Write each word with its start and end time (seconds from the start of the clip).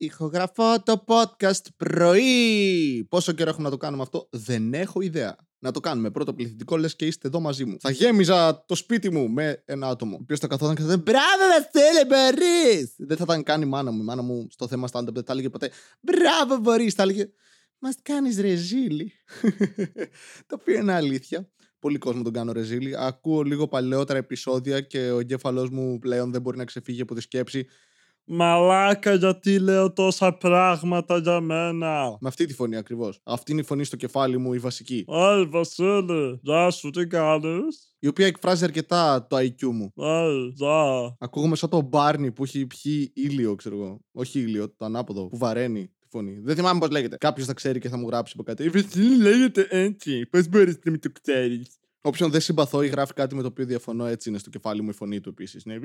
Ηχογραφώ 0.00 0.82
το 0.82 1.04
podcast 1.06 1.64
πρωί. 1.76 3.06
Πόσο 3.08 3.32
καιρό 3.32 3.50
έχουμε 3.50 3.64
να 3.64 3.70
το 3.70 3.76
κάνουμε 3.76 4.02
αυτό, 4.02 4.28
δεν 4.30 4.74
έχω 4.74 5.00
ιδέα. 5.00 5.36
Να 5.58 5.70
το 5.70 5.80
κάνουμε 5.80 6.10
πρώτο 6.10 6.34
πληθυντικό, 6.34 6.76
λες 6.76 6.96
και 6.96 7.06
είστε 7.06 7.28
εδώ 7.28 7.40
μαζί 7.40 7.64
μου. 7.64 7.76
Θα 7.80 7.90
γέμιζα 7.90 8.64
το 8.64 8.74
σπίτι 8.74 9.10
μου 9.10 9.28
με 9.28 9.62
ένα 9.64 9.88
άτομο. 9.88 10.14
Ο 10.14 10.18
οποίος 10.22 10.38
θα 10.38 10.46
καθόταν 10.46 10.74
και 10.74 10.82
θα 10.82 10.88
ήταν 10.88 11.00
Μπράβο, 11.00 11.42
Βασίλη, 11.48 12.04
μπορείς! 12.06 12.94
Δεν 12.96 13.16
θα 13.16 13.24
ήταν 13.26 13.42
καν 13.42 13.62
η 13.62 13.64
μάνα 13.64 13.90
μου. 13.90 14.00
Η 14.00 14.04
μάνα 14.04 14.22
μου 14.22 14.46
στο 14.50 14.68
θέμα 14.68 14.88
stand-up 14.92 15.12
δεν 15.12 15.24
θα 15.24 15.32
έλεγε 15.32 15.48
ποτέ 15.48 15.70
Μπράβο, 16.00 16.56
μπορείς! 16.56 16.94
Θα 16.94 17.02
έλεγε 17.02 17.30
Μας 17.78 17.94
κάνεις 18.02 18.38
ρεζίλι. 18.40 19.12
το 20.48 20.56
οποίο 20.60 20.78
είναι 20.78 20.92
αλήθεια. 20.92 21.50
Πολύ 21.78 21.98
κόσμο 21.98 22.22
τον 22.22 22.32
κάνω 22.32 22.52
ρεζίλι. 22.52 22.94
Ακούω 22.98 23.42
λίγο 23.42 23.68
παλαιότερα 23.68 24.18
επεισόδια 24.18 24.80
και 24.80 25.10
ο 25.10 25.18
εγκέφαλός 25.18 25.70
μου 25.70 25.98
πλέον 25.98 26.32
δεν 26.32 26.40
μπορεί 26.40 26.56
να 26.56 26.64
ξεφύγει 26.64 27.00
από 27.00 27.14
τη 27.14 27.20
σκέψη. 27.20 27.66
Μαλάκα, 28.30 29.14
γιατί 29.14 29.58
λέω 29.58 29.92
τόσα 29.92 30.32
πράγματα 30.32 31.18
για 31.18 31.40
μένα. 31.40 32.16
Με 32.20 32.28
αυτή 32.28 32.46
τη 32.46 32.54
φωνή 32.54 32.76
ακριβώς. 32.76 33.20
Αυτή 33.24 33.52
είναι 33.52 33.60
η 33.60 33.64
φωνή 33.64 33.84
στο 33.84 33.96
κεφάλι 33.96 34.38
μου, 34.38 34.52
η 34.54 34.58
βασική. 34.58 35.04
Άι, 35.08 35.44
Βασίλη, 35.44 36.38
γεια 36.42 36.70
σου, 36.70 36.90
τι 36.90 37.06
κάνεις; 37.06 37.94
Η 37.98 38.06
οποία 38.08 38.26
εκφράζει 38.26 38.64
αρκετά 38.64 39.26
το 39.26 39.36
IQ 39.36 39.62
μου. 39.62 39.92
Άι, 39.96 40.48
γεια. 40.54 41.16
Ακούγομαι 41.18 41.56
σαν 41.56 41.68
το 41.68 41.80
Μπάρνι 41.80 42.32
που 42.32 42.44
έχει 42.44 42.66
πιει 42.66 43.12
ήλιο, 43.14 43.54
ξέρω 43.54 43.76
εγώ. 43.76 44.00
Όχι 44.12 44.40
ήλιο, 44.40 44.68
το 44.76 44.84
ανάποδο, 44.84 45.26
που 45.28 45.38
βαραίνει 45.38 45.86
τη 45.86 46.06
φωνή. 46.10 46.40
Δεν 46.42 46.56
θυμάμαι 46.56 46.78
πώς 46.80 46.90
λέγεται. 46.90 47.16
Κάποιος 47.16 47.46
θα 47.46 47.54
ξέρει 47.54 47.78
και 47.78 47.88
θα 47.88 47.96
μου 47.96 48.06
γράψει 48.06 48.32
από 48.34 48.42
κάτι. 48.42 48.64
Η 48.64 48.68
Βασίλη 48.68 49.16
λέγεται 49.16 49.66
έτσι. 49.70 50.26
Πώς 50.26 50.48
μπορείς 50.48 50.78
να 50.84 50.90
μην 50.90 51.00
το 51.00 51.10
ξέρεις; 51.22 51.78
Όποιον 52.00 52.30
δεν 52.30 52.40
συμπαθώ 52.40 52.82
ή 52.82 52.88
γράφει 52.88 53.12
κάτι 53.12 53.34
με 53.34 53.42
το 53.42 53.48
οποίο 53.48 53.64
διαφωνώ, 53.64 54.06
έτσι 54.06 54.28
είναι 54.28 54.38
στο 54.38 54.50
κεφάλι 54.50 54.82
μου 54.82 54.88
η 54.88 54.92
φωνή 54.92 55.20
του 55.20 55.28
επίσης. 55.28 55.64
Ναι. 55.64 55.78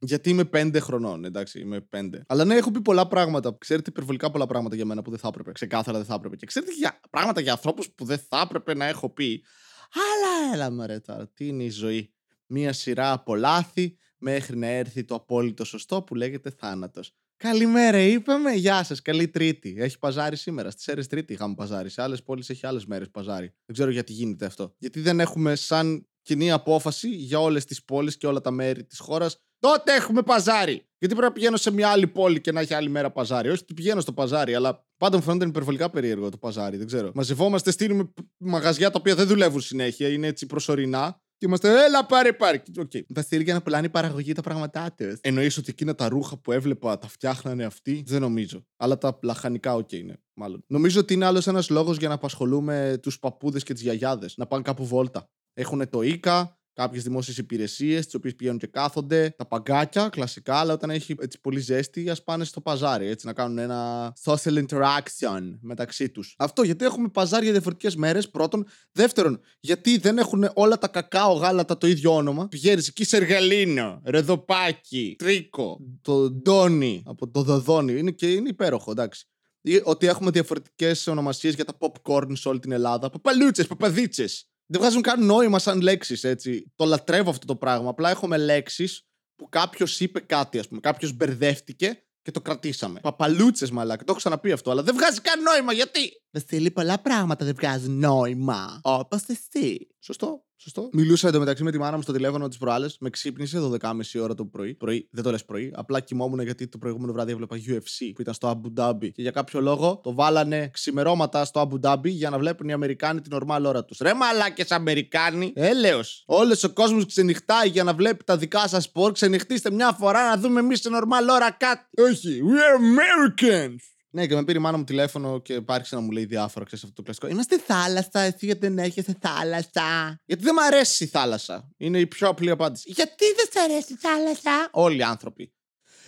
Γιατί 0.00 0.30
είμαι 0.30 0.44
πέντε 0.44 0.80
χρονών, 0.80 1.24
εντάξει, 1.24 1.60
είμαι 1.60 1.80
πέντε. 1.80 2.22
Αλλά 2.26 2.44
ναι, 2.44 2.54
έχω 2.54 2.70
πει 2.70 2.80
πολλά 2.80 3.08
πράγματα. 3.08 3.56
Ξέρετε 3.58 3.90
υπερβολικά 3.90 4.30
πολλά 4.30 4.46
πράγματα 4.46 4.74
για 4.74 4.84
μένα 4.84 5.02
που 5.02 5.10
δεν 5.10 5.18
θα 5.18 5.28
έπρεπε. 5.28 5.52
Ξεκάθαρα 5.52 5.98
δεν 5.98 6.06
θα 6.06 6.14
έπρεπε. 6.14 6.36
Και 6.36 6.46
ξέρετε 6.46 6.72
για 6.72 7.00
πράγματα 7.10 7.40
για 7.40 7.52
ανθρώπους 7.52 7.90
που 7.90 8.04
δεν 8.04 8.18
θα 8.28 8.40
έπρεπε 8.44 8.74
να 8.74 8.84
έχω 8.84 9.10
πει. 9.10 9.44
Αλλά 9.92 10.54
έλα 10.54 10.70
μωρέ 10.70 10.98
τώρα, 10.98 11.28
τι 11.28 11.46
είναι 11.46 11.64
η 11.64 11.70
ζωή; 11.70 12.12
Μία 12.46 12.72
σειρά 12.72 13.12
από 13.12 13.34
λάθη 13.34 13.96
μέχρι 14.18 14.56
να 14.56 14.66
έρθει 14.66 15.04
το 15.04 15.14
απόλυτο 15.14 15.64
σωστό 15.64 16.02
που 16.02 16.14
λέγεται 16.14 16.50
θάνατος. 16.50 17.14
Καλημέρα, 17.42 17.98
είπαμε. 17.98 18.52
Γεια 18.52 18.84
σας. 18.84 19.02
Καλή 19.02 19.28
Τρίτη. 19.28 19.74
Έχει 19.78 19.98
παζάρι 19.98 20.36
σήμερα. 20.36 20.70
Στις 20.70 20.86
αίρε 20.86 21.04
Τρίτη 21.04 21.32
είχαμε 21.32 21.54
παζάρι. 21.54 21.88
Σε 21.88 22.02
άλλες 22.02 22.22
πόλεις 22.22 22.50
έχει 22.50 22.66
άλλες 22.66 22.86
μέρες 22.86 23.10
παζάρι. 23.10 23.46
Δεν 23.46 23.74
ξέρω 23.74 23.90
γιατί 23.90 24.12
γίνεται 24.12 24.46
αυτό. 24.46 24.74
Γιατί 24.78 25.00
δεν 25.00 25.20
έχουμε 25.20 25.54
σαν 25.54 26.08
κοινή 26.22 26.50
απόφαση 26.50 27.08
για 27.08 27.40
όλες 27.40 27.64
τις 27.64 27.84
πόλεις 27.84 28.16
και 28.16 28.26
όλα 28.26 28.40
τα 28.40 28.50
μέρη 28.50 28.84
της 28.84 28.98
χώρας. 28.98 29.36
Τότε 29.58 29.94
έχουμε 29.94 30.22
παζάρι. 30.22 30.86
Γιατί 30.98 31.14
πρέπει 31.14 31.20
να 31.20 31.32
πηγαίνω 31.32 31.56
σε 31.56 31.70
μια 31.70 31.88
άλλη 31.88 32.06
πόλη 32.06 32.40
και 32.40 32.52
να 32.52 32.60
έχει 32.60 32.74
άλλη 32.74 32.88
μέρα 32.88 33.10
παζάρι. 33.10 33.48
Όχι 33.48 33.62
ότι 33.62 33.74
πηγαίνω 33.74 34.00
στο 34.00 34.12
παζάρι, 34.12 34.54
αλλά 34.54 34.86
πάντα 34.96 35.16
μου 35.16 35.22
φαίνεται 35.22 35.46
υπερβολικά 35.46 35.90
περίεργο 35.90 36.28
το 36.28 36.36
παζάρι. 36.36 36.76
Δεν 36.76 36.86
ξέρω. 36.86 37.10
Μαζευόμαστε, 37.14 37.70
στείλουμε 37.70 38.12
μαγαζιά 38.36 38.90
τα 38.90 38.98
οποία 38.98 39.14
δεν 39.14 39.26
δουλεύουν 39.26 39.60
συνέχεια. 39.60 40.08
Είναι 40.08 40.26
έτσι 40.26 40.46
προσωρινά. 40.46 41.21
Και 41.42 41.48
είμαστε, 41.48 41.84
έλα 41.84 42.06
πάρε 42.06 42.32
πάρε. 42.32 42.62
Okay. 42.76 43.00
Τα 43.14 43.22
στείλει 43.22 43.42
για 43.42 43.54
να 43.54 43.62
πουλάνε 43.62 43.86
η 43.86 43.90
παραγωγή 43.90 44.32
τα 44.32 44.40
πράγματά 44.42 44.94
του. 44.96 45.18
Εννοείς 45.20 45.56
ότι 45.56 45.70
εκείνα 45.70 45.94
τα 45.94 46.08
ρούχα 46.08 46.36
που 46.36 46.52
έβλεπα 46.52 46.98
τα 46.98 47.08
φτιάχνανε 47.08 47.64
αυτοί; 47.64 48.02
Δεν 48.06 48.20
νομίζω. 48.20 48.66
Αλλά 48.76 48.98
τα 48.98 49.18
λαχανικά, 49.22 49.74
ok 49.74 49.88
okay, 49.88 49.92
είναι. 49.92 50.22
Μάλλον. 50.34 50.64
Νομίζω 50.66 51.00
ότι 51.00 51.14
είναι 51.14 51.24
άλλος 51.24 51.46
ένας 51.46 51.70
λόγος 51.70 51.96
για 51.96 52.08
να 52.08 52.14
απασχολούμε 52.14 52.98
τους 53.02 53.18
παππούδες 53.18 53.62
και 53.62 53.72
τις 53.72 53.82
γιαγιάδες. 53.82 54.36
Να 54.36 54.46
πάνε 54.46 54.62
κάπου 54.62 54.86
βόλτα. 54.86 55.30
Έχουν 55.52 55.88
το 55.88 56.02
ΙΚΑ, 56.02 56.58
κάποιες 56.72 57.02
δημόσιες 57.02 57.38
υπηρεσίες, 57.38 58.04
τις 58.04 58.14
οποίες 58.14 58.34
πηγαίνουν 58.34 58.58
και 58.58 58.66
κάθονται, 58.66 59.34
τα 59.38 59.46
παγκάκια, 59.46 60.08
κλασικά, 60.08 60.56
αλλά 60.56 60.72
όταν 60.72 60.90
έχει 60.90 61.14
έτσι 61.20 61.40
πολύ 61.40 61.60
ζέστη, 61.60 62.10
ας 62.10 62.22
πάνε 62.22 62.44
στο 62.44 62.60
παζάρι, 62.60 63.06
έτσι 63.06 63.26
να 63.26 63.32
κάνουν 63.32 63.58
ένα 63.58 64.12
social 64.24 64.64
interaction 64.66 65.58
μεταξύ 65.60 66.08
τους. 66.10 66.34
Αυτό 66.38 66.62
γιατί 66.62 66.84
έχουμε 66.84 67.08
παζάρια 67.08 67.52
διαφορετικές 67.52 67.96
μέρες, 67.96 68.30
πρώτον. 68.30 68.66
Δεύτερον, 68.92 69.40
γιατί 69.60 69.98
δεν 69.98 70.18
έχουν 70.18 70.50
όλα 70.54 70.78
τα 70.78 70.88
κακάο 70.88 71.32
γάλατα 71.32 71.78
το 71.78 71.86
ίδιο 71.86 72.14
όνομα. 72.14 72.48
Πηγαίνεις 72.48 72.88
εκεί 72.88 73.04
σε 73.04 73.16
εργαλίνο, 73.16 74.00
ρεδοπάκι, 74.04 75.14
τρίκο, 75.18 75.80
το 76.02 76.30
ντόνι 76.30 77.02
από 77.06 77.28
το 77.28 77.42
δοδόνι. 77.42 77.98
Είναι 77.98 78.10
και 78.10 78.32
είναι 78.32 78.48
υπέροχο, 78.48 78.90
εντάξει. 78.90 79.26
Ή 79.60 79.80
ότι 79.84 80.06
έχουμε 80.06 80.30
διαφορετικές 80.30 81.06
ονομασίες 81.06 81.54
για 81.54 81.64
τα 81.64 81.76
popcorn 81.78 82.30
σε 82.32 82.48
όλη 82.48 82.58
την 82.58 82.72
Ελλάδα. 82.72 83.10
Παπαλούτσες, 83.10 83.66
παπαδίτσες 83.66 84.51
δεν 84.72 84.80
βγάζουν 84.80 85.02
καν 85.02 85.24
νόημα 85.24 85.58
σαν 85.58 85.80
λέξεις, 85.80 86.24
έτσι. 86.24 86.72
Το 86.76 86.84
λατρεύω 86.84 87.30
αυτό 87.30 87.46
το 87.46 87.56
πράγμα. 87.56 87.88
Απλά 87.90 88.10
έχουμε 88.10 88.36
λέξεις 88.36 89.06
που 89.36 89.48
κάποιος 89.48 90.00
είπε 90.00 90.20
κάτι, 90.20 90.58
ας 90.58 90.68
πούμε. 90.68 90.80
Κάποιος 90.80 91.12
μπερδεύτηκε 91.12 92.06
και 92.22 92.30
το 92.30 92.40
κρατήσαμε. 92.40 93.00
Παπαλούτσες, 93.00 93.70
μαλάκα. 93.70 93.98
Το 93.98 94.04
έχω 94.08 94.18
ξαναπεί 94.18 94.52
αυτό, 94.52 94.70
αλλά 94.70 94.82
δεν 94.82 94.94
βγάζει 94.94 95.20
καν 95.20 95.42
νόημα. 95.42 95.72
Γιατί; 95.72 96.21
Βασίλη, 96.34 96.70
πολλά 96.70 96.98
πράγματα 96.98 97.44
δεν 97.44 97.54
βγάζουν 97.54 97.98
νόημα. 97.98 98.80
Όπως 98.82 99.20
εσύ. 99.26 99.88
Σωστό. 100.00 100.44
Σωστό. 100.56 100.88
Μιλούσα 100.92 101.28
εντωμεταξύ 101.28 101.62
με 101.62 101.70
τη 101.70 101.78
μάνα 101.78 101.96
μου 101.96 102.02
στο 102.02 102.12
τηλέφωνο 102.12 102.48
τη 102.48 102.56
προάλλες. 102.56 102.96
Με 103.00 103.10
ξύπνησε 103.10 103.58
12.30 103.80 103.92
ώρα 104.20 104.34
το 104.34 104.44
πρωί. 104.44 104.74
πρωί. 104.74 105.08
Δεν 105.10 105.24
το 105.24 105.30
λες 105.30 105.44
πρωί. 105.44 105.72
Απλά 105.74 106.00
κοιμόμουν 106.00 106.40
γιατί 106.40 106.68
το 106.68 106.78
προηγούμενο 106.78 107.12
βράδυ 107.12 107.32
έβλεπα 107.32 107.56
UFC 107.56 108.12
που 108.14 108.20
ήταν 108.20 108.34
στο 108.34 108.60
Abu 108.62 108.80
Dhabi. 108.80 109.12
Και 109.12 109.22
για 109.22 109.30
κάποιο 109.30 109.60
λόγο 109.60 110.00
το 110.02 110.14
βάλανε 110.14 110.68
ξημερώματα 110.72 111.44
στο 111.44 111.68
Abu 111.70 111.88
Dhabi 111.88 112.08
για 112.08 112.30
να 112.30 112.38
βλέπουν 112.38 112.68
οι 112.68 112.72
Αμερικάνοι 112.72 113.20
την 113.20 113.32
ορμάλ 113.32 113.64
ώρα 113.64 113.84
τους. 113.84 113.98
Ρε 113.98 114.14
μαλάκες 114.14 114.70
Αμερικάνοι. 114.70 115.52
Έλεω. 115.54 116.00
Όλος 116.26 116.64
ο 116.64 116.72
κόσμος 116.72 117.06
ξενυχτάει 117.06 117.68
για 117.68 117.84
να 117.84 117.94
βλέπει 117.94 118.24
τα 118.24 118.36
δικά 118.36 118.68
σας 118.68 118.84
σπορ. 118.84 119.12
Ξενυχτήστε 119.12 119.70
μια 119.70 119.92
φορά 119.92 120.28
να 120.28 120.36
δούμε 120.36 120.60
εμείς 120.60 120.80
την 120.80 120.94
ορμάλ 120.94 121.28
ώρα 121.28 121.50
κάτι. 121.50 122.02
Όχι. 122.02 122.40
We 122.44 122.56
are 122.56 122.78
Americans. 122.80 123.76
Ναι, 124.14 124.26
και 124.26 124.34
με 124.34 124.44
πήρε 124.44 124.58
η 124.58 124.60
μάνα 124.60 124.76
μου 124.76 124.84
τηλέφωνο 124.84 125.40
και 125.40 125.60
άρχισε 125.66 125.94
να 125.94 126.00
μου 126.00 126.10
λέει 126.10 126.24
διάφορα, 126.24 126.64
ξέρεις 126.64 126.84
αυτό 126.84 126.96
το 126.96 127.02
κλασικό. 127.02 127.26
Είμαστε 127.26 127.58
θάλασσα, 127.58 128.20
εσύ 128.20 128.46
γιατί 128.46 128.60
δεν 128.60 128.78
έρχεσαι 128.78 129.16
θάλασσα; 129.20 130.20
Γιατί 130.24 130.42
δεν 130.44 130.54
μου 130.58 130.64
αρέσει 130.64 131.04
η 131.04 131.06
θάλασσα. 131.06 131.68
Είναι 131.76 131.98
η 131.98 132.06
πιο 132.06 132.28
απλή 132.28 132.50
απάντηση. 132.50 132.84
Γιατί 132.92 133.24
δεν 133.36 133.46
σ' 133.52 133.70
αρέσει 133.70 133.92
η 133.92 133.96
θάλασσα; 133.96 134.68
Όλοι 134.70 134.98
οι 134.98 135.02
άνθρωποι. 135.02 135.52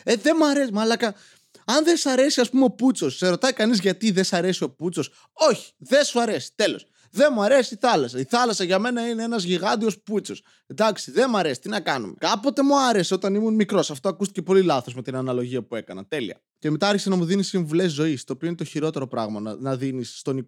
Ε, 0.03 0.17
δεν 0.17 0.37
μου 0.39 0.47
αρέσει, 0.47 0.73
μαλάκα. 0.73 1.15
Αν 1.65 1.85
δεν 1.85 1.97
σ' 1.97 2.07
αρέσει, 2.07 2.41
ας 2.41 2.51
πούμε, 2.51 2.65
ο 2.65 2.71
Πούτσος, 2.71 3.17
σε 3.17 3.29
ρωτάει 3.29 3.53
κανείς 3.53 3.79
γιατί 3.79 4.11
δεν 4.11 4.25
σ' 4.25 4.33
αρέσει 4.33 4.65
ο 4.65 4.71
Πούτσος; 4.71 5.11
Όχι, 5.33 5.73
δεν 5.77 6.05
σου 6.05 6.21
αρέσει. 6.21 6.51
Τέλος. 6.55 6.87
Δεν 7.17 7.33
μου 7.35 7.43
αρέσει 7.43 7.75
η 7.75 7.79
θάλασσα. 7.81 8.19
Η 8.19 8.25
θάλασσα 8.25 8.65
για 8.65 8.79
μένα 8.79 9.09
είναι 9.09 9.23
ένας 9.23 9.43
γιγάντιος 9.43 10.01
πούτσος. 10.01 10.43
Εντάξει, 10.67 11.11
δεν 11.11 11.27
μου 11.31 11.37
αρέσει. 11.37 11.61
Τι 11.61 11.69
να 11.69 11.81
κάνουμε. 11.81 12.15
Κάποτε 12.19 12.63
μου 12.63 12.81
άρεσε 12.81 13.15
όταν 13.15 13.35
ήμουν 13.35 13.55
μικρός. 13.55 13.91
Αυτό 13.91 14.09
ακούστηκε 14.09 14.43
πολύ 14.43 14.63
λάθος 14.63 14.95
με 14.95 15.03
την 15.03 15.17
αναλογία 15.17 15.63
που 15.63 15.77
έκανα. 15.77 16.07
Τέλεια. 16.07 16.41
Και 16.59 16.71
μετά 16.71 16.89
άρχισε 16.89 17.09
να 17.09 17.17
μου 17.17 17.25
δίνεις 17.25 17.49
συμβουλές 17.49 17.93
ζωής, 17.93 18.25
το 18.25 18.33
οποίο 18.33 18.49
είναι 18.49 18.57
το 18.57 18.65
χειρότερο 18.65 19.07
πράγμα 19.07 19.41
να, 19.41 19.57
να 19.57 19.77
δίνεις 19.77 20.19
στον 20.19 20.45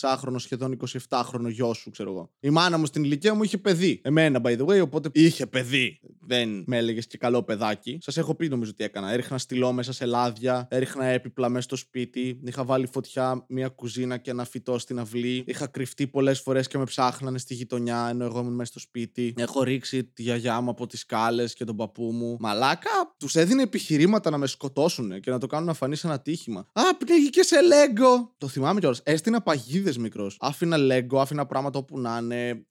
26χρονο, 0.00 0.34
σχεδόν 0.36 0.76
27χρονο 1.08 1.48
γιο 1.48 1.74
σου, 1.74 1.90
ξέρω 1.90 2.10
εγώ. 2.10 2.30
Η 2.40 2.50
μάνα 2.50 2.78
μου 2.78 2.86
στην 2.86 3.04
ηλικία 3.04 3.34
μου 3.34 3.42
είχε 3.42 3.58
παιδί. 3.58 4.00
Εμένα, 4.04 4.40
by 4.44 4.58
the 4.58 4.66
way, 4.66 4.82
οπότε 4.82 5.08
είχε 5.12 5.46
παιδί. 5.46 6.00
Δεν 6.26 6.64
με 6.66 6.76
έλεγες 6.76 7.06
και 7.06 7.18
καλό 7.18 7.42
παιδάκι. 7.42 7.98
Σας 8.00 8.16
έχω 8.16 8.34
πει 8.34 8.48
νομίζω 8.48 8.74
τι 8.74 8.84
έκανα. 8.84 9.12
Έριχνα 9.12 9.38
στυλό 9.38 9.72
μέσα 9.72 9.92
σε 9.92 10.04
λάδια, 10.04 10.68
έριχνα 10.70 11.04
έπιπλα 11.04 11.48
μέσα 11.48 11.62
στο 11.62 11.76
σπίτι, 11.76 12.40
είχα 12.44 12.64
βάλει 12.64 12.86
φωτιά 12.92 13.44
μια 13.48 13.68
κουζίνα 13.68 14.16
και 14.16 14.30
ένα 14.30 14.44
φυτό 14.44 14.78
στην 14.78 14.98
αυλή. 14.98 15.44
Είχα 15.46 15.66
κρυφτεί 15.66 16.05
πολλές 16.06 16.40
φορές 16.40 16.66
και 16.66 16.78
με 16.78 16.84
ψάχνανε 16.84 17.38
στη 17.38 17.54
γειτονιά 17.54 18.06
ενώ 18.10 18.24
εγώ 18.24 18.38
ήμουν 18.40 18.54
μέσα 18.54 18.70
στο 18.70 18.78
σπίτι. 18.78 19.34
Έχω 19.36 19.62
ρίξει 19.62 20.04
τη 20.04 20.22
γιαγιά 20.22 20.60
μου 20.60 20.70
από 20.70 20.86
τις 20.86 21.00
σκάλες 21.00 21.54
και 21.54 21.64
τον 21.64 21.76
παππού 21.76 22.02
μου. 22.12 22.36
Μαλάκα, 22.40 23.14
τους 23.16 23.34
έδινε 23.34 23.62
επιχειρήματα 23.62 24.30
να 24.30 24.38
με 24.38 24.46
σκοτώσουν 24.46 25.20
και 25.20 25.30
να 25.30 25.38
το 25.38 25.46
κάνουν 25.46 25.66
να 25.66 25.74
φανεί 25.74 25.96
ένα 26.02 26.20
τύχημα. 26.20 26.68
Α, 26.72 26.96
πνίγηκε 26.96 27.42
σε 27.42 27.62
λέγκο. 27.62 28.34
Το 28.38 28.48
θυμάμαι 28.48 28.80
κιόλας. 28.80 29.00
Έστεινα 29.04 29.42
παγίδες 29.42 29.98
μικρός. 29.98 30.36
Άφηνα 30.40 30.76
λέγκο, 30.76 31.20
άφηνα 31.20 31.46
πράγματα 31.46 31.78
όπου 31.78 31.98
να 31.98 32.18
είναι. 32.22 32.66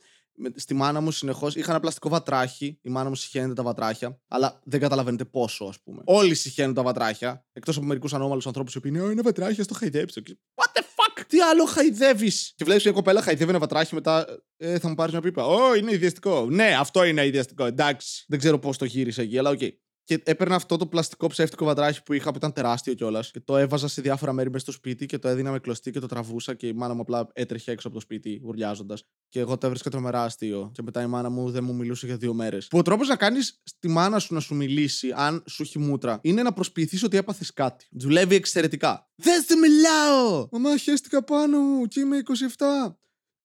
Στη 0.55 0.73
μάνα 0.73 1.01
μου 1.01 1.11
συνεχώς 1.11 1.55
είχα 1.55 1.71
ένα 1.71 1.79
πλαστικό 1.79 2.09
βατράχι. 2.09 2.79
Η 2.81 2.89
μάνα 2.89 3.09
μου 3.09 3.15
συχαίνεται 3.15 3.53
τα 3.53 3.63
βατράχια. 3.63 4.19
Αλλά 4.27 4.59
δεν 4.63 4.79
καταλαβαίνετε 4.79 5.25
πόσο, 5.25 5.65
ας 5.65 5.79
πούμε. 5.79 6.01
Όλοι 6.05 6.35
συχαίνουν 6.35 6.73
τα 6.73 6.83
βατράχια. 6.83 7.45
Εκτός 7.53 7.77
από 7.77 7.85
μερικούς 7.85 8.13
ανώμαλους 8.13 8.47
ανθρώπους 8.47 8.79
που 8.79 8.87
είναι 8.87 8.99
είναι 8.99 9.21
βατράχια, 9.21 9.63
στο 9.63 9.73
χαϊδέψω. 9.73 10.21
What 10.55 10.77
the 10.77 10.81
fuck, 10.81 11.04
τι 11.27 11.41
άλλο 11.41 11.65
χαϊδεύεις; 11.65 12.53
Και 12.55 12.63
βλέπεις 12.65 12.83
μια 12.83 12.93
κοπέλα 12.93 13.21
χαϊδεύει 13.21 13.49
ένα 13.49 13.59
βατράχι 13.59 13.93
μετά. 13.93 14.25
Ε, 14.57 14.79
θα 14.79 14.87
μου 14.87 14.95
πάρεις 14.95 15.11
μια 15.11 15.21
πίπα. 15.21 15.45
Ω, 15.45 15.75
είναι 15.75 15.91
αηδιαστικό. 15.91 16.45
Ναι, 16.49 16.75
αυτό 16.79 17.03
είναι 17.03 17.25
αηδιαστικό. 17.25 17.65
Εντάξει. 17.65 18.25
Δεν 18.27 18.39
ξέρω 18.39 18.59
πώς 18.59 18.77
το 18.77 18.85
γύρισε 18.85 19.21
εκεί, 19.21 19.37
αλλά 19.37 19.49
ok. 19.49 19.59
Okay. 19.61 19.69
Και 20.05 20.21
έπαιρνα 20.23 20.55
αυτό 20.55 20.77
το 20.77 20.85
πλαστικό 20.85 21.27
ψεύτικο 21.27 21.65
βατράχι 21.65 22.03
που 22.03 22.13
είχα 22.13 22.31
που 22.31 22.37
ήταν 22.37 22.53
τεράστιο 22.53 22.93
κιόλας. 22.93 23.31
Και 23.31 23.39
το 23.39 23.57
έβαζα 23.57 23.87
σε 23.87 24.01
διάφορα 24.01 24.33
μέρη 24.33 24.49
μέσα 24.49 24.63
στο 24.63 24.71
σπίτι 24.71 25.05
και 25.05 25.17
το 25.17 25.27
έδινα 25.27 25.51
με 25.51 25.59
κλωστή 25.59 25.91
και 25.91 25.99
το 25.99 26.07
τραβούσα. 26.07 26.53
Και 26.53 26.67
η 26.67 26.73
μάνα 26.73 26.93
μου 26.93 27.01
απλά 27.01 27.27
έτρεχε 27.33 27.71
έξω 27.71 27.87
από 27.87 27.95
το 27.95 28.01
σπίτι, 28.01 28.41
ουρλιάζοντας. 28.43 28.97
Και 29.29 29.39
εγώ 29.39 29.57
το 29.57 29.65
έβρισκα 29.65 29.89
τρομερά 29.89 30.23
αστείο. 30.23 30.71
Και 30.73 30.81
μετά 30.81 31.01
η 31.01 31.05
μάνα 31.07 31.29
μου 31.29 31.51
δεν 31.51 31.63
μου 31.63 31.75
μιλούσε 31.75 32.05
για 32.05 32.17
δύο 32.17 32.33
μέρες. 32.33 32.67
Που 32.67 32.77
ο 32.77 32.81
τρόπος 32.81 33.07
να 33.07 33.15
κάνεις 33.15 33.61
στη 33.63 33.87
μάνα 33.87 34.19
σου 34.19 34.33
να 34.33 34.39
σου 34.39 34.55
μιλήσει, 34.55 35.13
αν 35.15 35.43
σου 35.47 35.63
έχει 35.63 35.79
μούτρα, 35.79 36.19
είναι 36.21 36.43
να 36.43 36.53
προσποιηθείς 36.53 37.03
ότι 37.03 37.17
έπαθες 37.17 37.53
κάτι. 37.53 37.87
Δουλεύει 37.91 38.35
εξαιρετικά. 38.35 39.09
Δεν 39.15 39.41
σε 39.41 39.55
μιλάω! 39.55 40.47
Μαμά, 40.51 40.77
χέστηκα 40.77 41.23
πάνω 41.23 41.59
μου 41.59 41.85
και 41.85 41.99
είμαι 41.99 42.21
27. 42.57 42.95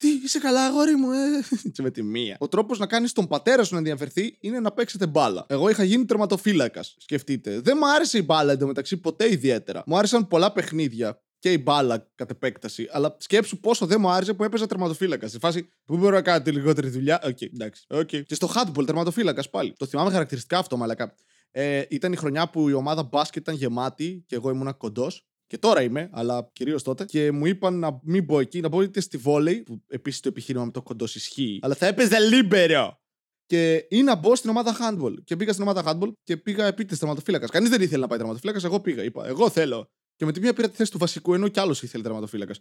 Τι, 0.01 0.09
είσαι 0.25 0.39
καλά, 0.39 0.65
αγόρι 0.65 0.97
μου, 0.97 1.11
ε; 1.11 1.45
Και 1.75 1.83
με 1.83 1.91
τη 1.91 2.03
μία. 2.03 2.37
Ο 2.39 2.49
τρόπος 2.49 2.79
να 2.79 2.87
κάνεις 2.87 3.13
τον 3.13 3.27
πατέρα 3.27 3.65
σου 3.65 3.73
να 3.73 3.79
ενδιαφερθεί 3.79 4.37
είναι 4.41 4.61
να 4.61 4.73
παίξετε 4.73 5.07
μπάλα. 5.07 5.47
Εγώ 5.49 5.69
είχα 5.69 5.85
γίνει 5.85 6.05
τερματοφύλακας. 6.05 6.95
Σκεφτείτε. 6.99 7.61
Δεν 7.61 7.77
μου 7.81 7.91
άρεσε 7.91 8.19
η 8.19 8.23
μπάλα 8.25 8.53
εντωμεταξύ 8.53 8.97
ποτέ 8.97 9.33
ιδιαίτερα. 9.33 9.83
Μου 9.87 9.97
άρεσαν 9.97 10.29
πολλά 10.29 10.53
παιχνίδια 10.53 11.23
και 11.39 11.53
η 11.53 11.61
μπάλα 11.65 12.11
κατ' 12.15 12.31
επέκταση. 12.31 12.89
Αλλά 12.91 13.17
σκέψου 13.19 13.61
πόσο 13.61 13.87
δεν 13.87 14.01
μου 14.01 14.11
άρεσε 14.11 14.35
που 14.35 14.45
έπαιζα 14.45 14.67
τερματοφύλακας. 14.67 15.31
Στη 15.31 15.39
φάση 15.39 15.69
που 15.85 15.97
μπορώ 15.97 16.15
να 16.15 16.23
κάνω 16.23 16.43
τη 16.43 16.51
λιγότερη 16.51 16.89
δουλειά; 16.89 17.21
Ok, 17.25 17.31
okay, 17.31 17.49
εντάξει. 17.55 17.87
Okay. 17.89 18.25
Και 18.27 18.35
στο 18.35 18.51
handball 18.55 18.87
τερματοφύλακας 18.87 19.51
πάλι. 19.51 19.73
Το 19.77 19.87
θυμάμαι 19.87 20.11
χαρακτηριστικά 20.11 20.59
αυτό, 20.59 20.77
μαλάκα. 20.77 21.15
Ε, 21.51 21.83
ήταν 21.89 22.13
η 22.13 22.17
χρονιά 22.17 22.51
που 22.51 22.69
η 22.69 22.73
ομάδα 22.73 23.03
μπάσκετ 23.03 23.43
ήταν 23.43 23.55
γεμάτη 23.55 24.25
και 24.27 24.35
εγώ 24.35 24.51
ήμουν 24.51 24.77
κοντός. 24.77 25.30
Και 25.51 25.59
τώρα 25.59 25.83
είμαι, 25.83 26.11
αλλά 26.13 26.51
κυρίως 26.53 26.83
τότε. 26.83 27.05
Και 27.05 27.33
μου 27.33 27.47
είπαν 27.47 27.79
να 27.79 28.01
μην 28.03 28.25
μπω 28.25 28.41
εκεί, 28.41 28.61
να 28.61 28.69
μπω 28.69 28.83
είτε 28.83 29.01
στη 29.01 29.17
βόλεϊ, 29.17 29.63
που 29.63 29.83
επίσης 29.89 30.21
το 30.21 30.29
επιχείρημα 30.29 30.65
με 30.65 30.71
το 30.71 30.83
κοντός 30.83 31.15
ισχύει. 31.15 31.59
Αλλά 31.63 31.75
θα 31.75 31.87
έπαιζε 31.87 32.19
λίμπερο. 32.19 33.01
Και 33.47 33.87
ή 33.91 34.03
να 34.03 34.15
μπω 34.15 34.37
στην 34.37 34.51
ομάδα 34.51 34.77
handball. 34.81 35.15
Και 35.25 35.37
πήγα 35.37 35.53
στην 35.53 35.65
ομάδα 35.69 35.83
handball 35.87 36.13
και 36.23 36.37
πήγα 36.37 36.67
επίτηδε 36.67 36.97
τερματοφύλακας. 36.97 37.51
Κανείς 37.51 37.69
δεν 37.69 37.81
ήθελε 37.81 38.01
να 38.01 38.07
πάει 38.07 38.19
τερματοφύλακας. 38.19 38.65
Εγώ 38.65 38.81
πήγα. 38.81 39.03
Είπα, 39.03 39.27
Εγώ 39.27 39.51
θέλω. 39.51 39.91
Και 40.17 40.25
με 40.25 40.33
τη 40.33 40.41
μία 40.41 40.53
πήρα 40.53 40.69
τη 40.69 40.77
θέση 40.77 40.91
του 40.91 40.99
βασικού, 40.99 41.35
ενώ 41.35 41.49
κι 41.49 41.61
άλλος 41.61 41.83
ήθελε 41.83 42.03
τερματοφύλακας. 42.03 42.61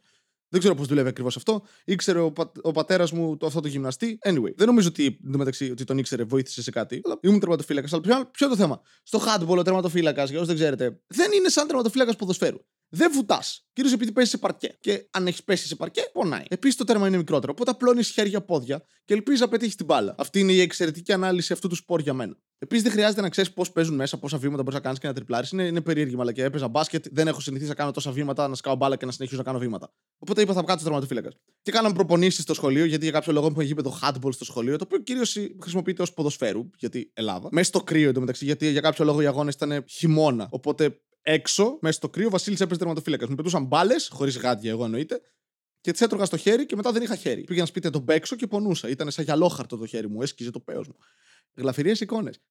Δεν 0.50 0.60
ξέρω 0.60 0.76
πώς 0.76 0.88
δουλεύει 0.88 1.10
ακριβώς 1.10 1.36
αυτό. 1.36 1.62
Ήξερε 1.86 2.20
ο, 2.20 2.32
πα, 2.32 2.52
ο 2.62 2.72
πατέρας 2.72 3.12
μου 3.12 3.38
το, 3.38 3.46
αυτό 3.46 3.60
το 3.60 3.68
γυμναστή. 3.68 4.18
Anyway, 4.26 4.56
δεν 4.56 4.68
νομίζω 4.68 4.88
ότι, 4.88 5.20
μεταξύ, 5.22 5.72
ότι 5.72 5.84
τον 5.84 5.98
ήξερε, 5.98 6.24
βοήθησε 6.24 6.62
σε 6.62 6.72
κάτι. 6.72 7.02
Αλλά 7.04 7.20
ήμουν 7.22 7.40
τερματοφύλακας. 7.40 7.94
Αλλά 7.94 8.02
ποιο, 8.02 8.30
ποιο 8.32 8.48
είναι 8.48 8.56
το 8.56 8.62
θέμα; 8.62 8.82
Στο 9.04 9.20
handball 9.20 9.58
ο 9.58 9.62
τερματοφύλακας, 9.62 10.30
για 10.30 10.40
όσους 10.40 10.48
δεν 10.48 10.58
ξέρετε, 10.62 11.02
δεν 11.08 11.32
είναι 11.32 11.50
σαν 11.50 11.68
τερματοφύλακας 11.68 12.16
ποδοσφαίρου. 12.16 12.58
Δεν 12.90 13.12
βουτάς. 13.12 13.68
Κυρίως 13.74 13.94
επειδή 13.94 14.12
παίζεις 14.12 14.32
σε 14.32 14.38
παρκέ. 14.38 14.78
Και 14.80 15.08
αν 15.12 15.28
έχεις 15.28 15.44
πέσει 15.44 15.68
σε 15.68 15.76
παρκέ, 15.76 16.02
πονάει. 16.14 16.44
Επίσης 16.48 16.78
το 16.78 16.84
τέρμα 16.84 17.08
είναι 17.08 17.18
μικρότερο. 17.18 17.52
Οπότε 17.56 17.72
απλώνεις 17.72 18.10
χέρια 18.10 18.42
πόδια 18.42 18.84
και 19.06 19.14
ελπίζεις 19.14 19.40
να 19.40 19.48
πετύχεις 19.48 19.76
την 19.76 19.86
μπάλα. 19.86 20.16
Αυτή 20.18 20.40
είναι 20.40 20.52
η 20.52 20.62
εξαιρετική 20.62 21.14
ανάλυση 21.14 21.54
αυτού 21.54 21.68
του 21.68 21.76
σπορ 21.76 22.00
για 22.00 22.14
μένα. 22.14 22.38
Επίσης 22.62 22.84
δεν 22.84 22.92
χρειάζεται 22.92 23.22
να 23.22 23.30
ξέρεις 23.30 23.54
πώς 23.54 23.72
παίζουν 23.72 23.96
μέσα, 23.96 24.18
πόσα 24.18 24.38
βήματα 24.38 24.62
μπορείς 24.62 24.78
να 24.78 24.84
κάνεις 24.84 25.00
και 25.00 25.08
να 25.08 25.14
τριπλάρεις. 25.14 25.52
Είναι, 25.52 25.64
είναι 25.64 25.82
περίεργη 25.82 26.16
αλλά 26.20 26.32
και 26.32 26.44
έπαιζα 26.44 26.68
μπάσκετ. 26.68 27.06
Δεν 27.12 27.28
έχω 27.28 27.42
συνηθίσει 27.42 27.70
να 27.70 27.76
κάνω 27.76 27.92
τόσα 27.92 28.12
βήματα, 28.12 28.48
να 28.48 28.56
σκάω 28.56 28.76
μπάλα 28.76 28.96
και 28.96 29.06
να 29.06 29.12
συνεχίσω 29.12 29.38
να 29.38 29.44
κάνω 29.44 29.60
βήματα. 29.60 29.94
Οπότε 30.20 30.42
είπα 30.42 30.54
θα 30.54 30.64
κάτσω 30.64 30.84
τερματοφύλακας. 30.84 31.34
Και 31.62 31.72
κάναμε 31.72 31.94
προπονήσεις 31.94 32.44
στο 32.44 32.54
σχολείο, 32.54 32.86
γιατί 32.86 33.04
για 33.04 33.14
κάποιο 33.14 33.34
λόγο 33.34 33.48
έχουμε 33.48 33.64
γήπεδο 33.64 34.00
handball 34.02 34.34
στο 34.34 34.46
σχολείο, 34.46 34.78
το 34.78 34.84
οποίο 34.88 35.00
κυρίως 35.00 35.38
χρησιμοποιείται 35.62 36.02
ως 36.02 36.14
ποδοσφαίρου, 36.14 36.70
γιατί 36.78 37.12
Ελλάδα. 37.14 37.48
Μέσα 37.52 37.68
στο 37.68 37.80
κρύο 37.84 38.10
εντωμεταξύ, 38.10 38.46
γιατί 38.46 38.72
για 38.72 38.82
κάποιο 38.82 39.06
λόγο 39.06 39.22
οι 39.22 39.26
αγώνες 39.26 39.54
ήταν 39.54 39.84
χειμώνα. 39.88 40.48
Οπότε 40.52 41.00
έξω, 41.21 41.77
μέσα 41.81 41.98
στο 41.98 42.10
κρύο, 42.10 42.27
ο 42.27 42.30
Βασίλης 42.30 42.60
έπαιζε 42.60 42.80
τερματοφύλακα. 42.80 43.30
Μου 43.30 43.36
πετούσαν 43.36 43.66
μπάλες, 43.66 44.10
χωρίς 44.12 44.38
γάντια 44.38 44.71
εγώ 44.71 44.86
εννοείται, 44.86 45.21
και 45.81 45.92
τις 45.92 46.01
έτρωγα 46.01 46.25
στο 46.25 46.38
χέρι 46.38 46.66
και 46.66 46.75
μετά 46.75 46.92
δεν 46.92 47.01
είχα 47.01 47.16
χέρι. 47.16 47.44
Πήγαινα 47.44 47.66
σπίτι 47.66 47.89
τον 47.89 48.06
παίξω 48.06 48.36
και 48.36 48.48
πονούσα. 48.48 48.89
Ήταν 48.89 49.12
σαν 49.12 49.24
γυαλόχαρτο 49.24 49.77
το 49.77 49.86
χέρι 49.86 50.10
μου, 50.10 50.21
έσκυζε 50.21 50.51
το 50.51 50.60
πέος 50.60 50.88
μου. 50.88 50.95
Γλαφυρίες 51.56 52.00
εικόνες. 52.00 52.42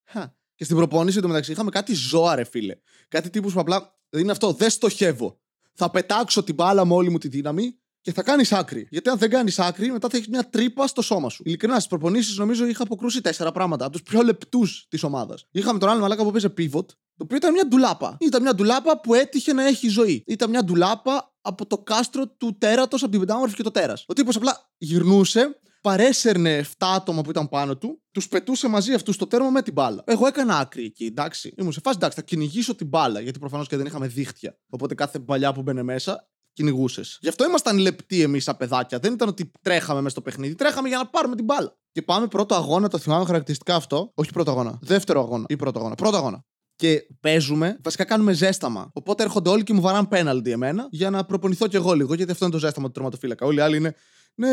Και 0.54 0.64
στην 0.64 0.76
προπόνηση 0.76 1.20
του 1.20 1.28
μεταξύ 1.28 1.52
είχαμε 1.52 1.70
κάτι 1.70 1.94
ζώα, 1.94 2.34
ρε 2.34 2.44
φίλε. 2.44 2.76
Κάτι 3.08 3.30
τύπους 3.30 3.52
που 3.52 3.60
απλά 3.60 3.98
είναι 4.10 4.30
αυτό, 4.30 4.52
δεν 4.52 4.70
στοχεύω. 4.70 5.40
Θα 5.72 5.90
πετάξω 5.90 6.42
την 6.42 6.54
μπάλα 6.54 6.84
με 6.84 6.94
όλη 6.94 7.10
μου 7.10 7.18
τη 7.18 7.28
δύναμη 7.28 7.78
και 8.00 8.12
θα 8.12 8.22
κάνεις 8.22 8.52
άκρη. 8.52 8.86
Γιατί 8.90 9.08
αν 9.08 9.18
δεν 9.18 9.30
κάνεις 9.30 9.58
άκρη, 9.58 9.92
μετά 9.92 10.08
θα 10.08 10.16
έχεις 10.16 10.28
μια 10.28 10.48
τρύπα 10.48 10.86
στο 10.86 11.02
σώμα 11.02 11.28
σου. 11.28 11.42
Ειλικρινά, 11.46 11.74
στις 11.74 11.86
προπονήσεις 11.86 12.36
νομίζω 12.36 12.66
είχα 12.66 12.82
αποκρούσει 12.82 13.20
τέσσερα 13.20 13.52
πράγματα 13.52 13.84
από 13.84 13.92
τους 13.92 14.02
πιο 14.02 14.22
λεπτούς 14.22 14.86
της 14.88 15.02
ομάδας. 15.02 15.46
Είχαμε 15.50 15.78
τον 15.78 15.88
άλλο 15.88 16.00
μαλάκα 16.00 16.24
που 16.24 16.30
παίζει 16.30 16.48
pivot, 16.58 16.86
το 17.18 17.24
οποίο 17.24 17.36
ήταν 17.36 17.52
μια 17.52 17.66
ντουλάπα. 17.66 18.16
Ήταν 18.20 18.42
μια 18.42 18.54
ντουλάπα 18.54 19.00
που 19.00 19.14
έτυχε 19.14 19.52
να 19.52 19.66
έχει 19.66 19.88
ζωή. 19.88 20.22
Ήταν 20.26 20.50
μια 20.50 20.64
ντουλάπα 20.64 21.34
από 21.40 21.66
το 21.66 21.78
κάστρο 21.78 22.28
του 22.28 22.56
τέρατος 22.58 23.02
από 23.02 23.10
την 23.10 23.20
πεντάμορφη 23.20 23.54
και 23.54 23.62
το 23.62 23.70
τέρας. 23.70 24.04
Ο 24.06 24.12
τύπος 24.12 24.36
απλά 24.36 24.70
γυρνούσε, 24.78 25.60
παρέσαιρνε 25.82 26.58
7 26.58 26.66
άτομα 26.78 27.22
που 27.22 27.30
ήταν 27.30 27.48
πάνω 27.48 27.76
του, 27.76 28.02
τους 28.10 28.28
πετούσε 28.28 28.68
μαζί 28.68 28.92
αυτούς 28.92 29.14
στο 29.14 29.26
τέρμα 29.26 29.50
με 29.50 29.62
την 29.62 29.72
μπάλα. 29.72 30.02
Εγώ 30.06 30.26
έκανα 30.26 30.58
άκρη 30.58 30.84
εκεί, 30.84 31.04
εντάξει. 31.04 31.54
Ήμουν 31.56 31.72
σε 31.72 31.80
φάση, 31.80 31.96
εντάξει, 31.96 32.16
θα 32.16 32.22
κυνηγήσω 32.22 32.74
την 32.74 32.86
μπάλα, 32.86 33.20
γιατί 33.20 33.38
προφανώς 33.38 33.68
και 33.68 33.76
δεν 33.76 33.86
είχαμε 33.86 34.06
δίχτυα. 34.06 34.58
Οπότε 34.70 34.94
κάθε 34.94 35.18
παλιά 35.18 35.52
που 35.52 35.62
μπαινε 35.62 35.82
μέσα 35.82 36.28
κυνηγούσες. 36.52 37.18
Γι' 37.20 37.28
αυτό 37.28 37.44
ήμασταν 37.44 37.78
λεπτοί 37.78 38.22
εμείς 38.22 38.44
σαν 38.44 38.56
παιδάκια. 38.56 38.98
Δεν 38.98 39.12
ήταν 39.12 39.28
ότι 39.28 39.50
τρέχαμε 39.62 39.98
μέσα 39.98 40.10
στο 40.10 40.20
παιχνίδι. 40.20 40.54
Τρέχαμε 40.54 40.88
για 40.88 40.96
να 40.96 41.06
πάρουμε 41.06 41.36
την 41.36 41.44
μπάλα. 41.44 41.76
Και 41.92 42.02
πάμε 42.02 42.26
πρώτο 42.26 42.54
αγώνα, 42.54 42.88
το 42.88 42.98
θυμάμαι 42.98 43.24
χαρακτηριστικά 43.24 43.74
αυτό. 43.74 44.12
Όχι 44.14 44.32
πρώτο 44.32 44.50
αγώνα. 44.50 44.78
Δεύτερο 44.82 45.20
αγώνα 45.20 45.44
ή 45.48 45.56
πρώτο 45.56 45.78
αγώνα. 45.78 45.94
Πρώτο 45.94 46.16
αγώνα. 46.16 46.44
Και 46.78 47.06
παίζουμε, 47.20 47.78
βασικά 47.82 48.04
κάνουμε 48.04 48.32
ζέσταμα. 48.32 48.90
Οπότε 48.92 49.22
έρχονται 49.22 49.50
όλοι 49.50 49.62
και 49.62 49.72
μου 49.72 49.80
βαράνε 49.80 50.06
πέναλτι 50.06 50.50
εμένα 50.50 50.88
για 50.90 51.10
να 51.10 51.24
προπονηθώ 51.24 51.66
κι 51.66 51.76
εγώ 51.76 51.92
λίγο, 51.92 52.14
γιατί 52.14 52.30
αυτό 52.30 52.44
είναι 52.44 52.54
το 52.54 52.60
ζέσταμα 52.60 52.86
του 52.86 52.92
τερματοφύλακα. 52.92 53.46
Όλοι 53.46 53.58
οι 53.58 53.60
άλλοι 53.60 53.76
είναι 53.76 53.94
ναι, 54.40 54.48